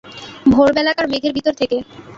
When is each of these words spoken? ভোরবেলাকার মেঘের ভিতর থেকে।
ভোরবেলাকার 0.51 1.07
মেঘের 1.09 1.33
ভিতর 1.33 1.53
থেকে। 1.53 1.77